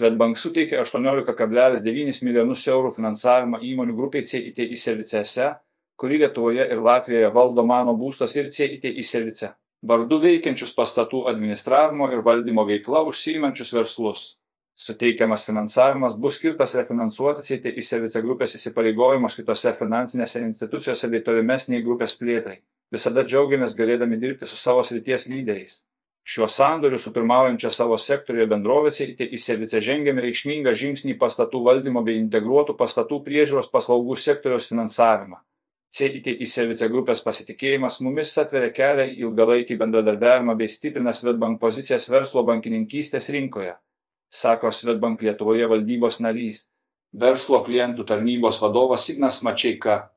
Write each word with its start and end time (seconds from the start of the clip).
Svetbank 0.00 0.38
suteikė 0.40 0.78
18,9 0.80 2.22
milijonus 2.24 2.62
eurų 2.72 2.94
finansavimą 2.96 3.58
įmonių 3.68 3.96
grupiai 3.98 4.24
CIT 4.24 4.62
į 4.64 4.78
Servicėse, 4.80 5.50
kuri 6.00 6.22
Lietuvoje 6.22 6.64
ir 6.72 6.80
Latvijoje 6.80 7.28
valdo 7.34 7.64
mano 7.68 7.92
būstas 7.98 8.32
ir 8.38 8.48
CIT 8.48 8.86
į 8.88 9.04
Service. 9.04 9.50
Vardu 9.90 10.20
veikiančius 10.22 10.72
pastatų 10.76 11.26
administravimo 11.28 12.08
ir 12.12 12.24
valdymo 12.24 12.64
veikla 12.68 13.02
užsiimančius 13.10 13.74
verslus. 13.76 14.24
Suteikiamas 14.80 15.44
finansavimas 15.44 16.16
bus 16.16 16.38
skirtas 16.40 16.72
refinansuoti 16.78 17.44
CIT 17.44 17.68
į 17.76 17.84
Service 17.84 18.24
grupės 18.24 18.56
įsipareigojimus 18.56 19.36
kitose 19.36 19.74
finansinėse 19.76 20.40
institucijose 20.46 21.12
bei 21.12 21.20
tolimesniai 21.26 21.84
grupės 21.84 22.16
plėtrai. 22.16 22.62
Visada 22.92 23.26
džiaugiamės 23.28 23.76
galėdami 23.76 24.16
dirbti 24.24 24.48
su 24.48 24.56
savo 24.56 24.80
srities 24.86 25.28
lyderiais. 25.28 25.82
Šiuo 26.30 26.46
sandoriu 26.48 26.98
su 26.98 27.10
pirmaujančia 27.10 27.72
savo 27.74 27.96
sektoriuje 27.98 28.46
bendrovė 28.52 28.92
CIT 28.94 29.24
į 29.34 29.38
Service 29.42 29.80
žengėme 29.82 30.22
reikšmingą 30.22 30.74
žingsnį 30.78 31.16
pastatų 31.18 31.62
valdymo 31.66 32.04
bei 32.06 32.20
integruotų 32.22 32.76
pastatų 32.78 33.18
priežiūros 33.26 33.70
paslaugų 33.72 34.14
sektoriaus 34.24 34.68
finansavimą. 34.70 35.40
CIT 35.90 36.28
į 36.30 36.46
Service 36.46 36.86
grupės 36.92 37.24
pasitikėjimas 37.26 37.98
mumis 38.06 38.36
atveria 38.38 38.70
kelią 38.76 39.08
į 39.10 39.16
ilgalaikį 39.24 39.78
bendradarbiavimą 39.80 40.54
bei 40.60 40.70
stiprina 40.70 41.10
Svetbank 41.10 41.58
pozicijas 41.64 42.06
verslo 42.12 42.44
bankininkystės 42.46 43.26
rinkoje, 43.34 43.74
sako 44.30 44.70
Svetbank 44.70 45.26
Lietuvoje 45.26 45.66
valdybos 45.72 46.20
narys, 46.22 46.68
verslo 47.10 47.64
klientų 47.66 48.06
tarnybos 48.06 48.62
vadovas 48.62 49.08
Ignas 49.10 49.42
Mačiaika. 49.42 50.12